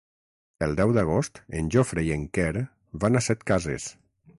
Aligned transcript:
El 0.67 0.71
deu 0.79 0.93
d'agost 0.95 1.39
en 1.61 1.69
Jofre 1.77 2.07
i 2.09 2.13
en 2.19 2.27
Quer 2.39 2.51
van 3.05 3.21
a 3.23 3.27
Setcases. 3.31 3.93